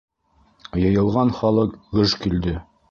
Йыйылған 0.85 1.33
халыҡ 1.43 1.79
гөж 2.01 2.21
килде. 2.27 2.61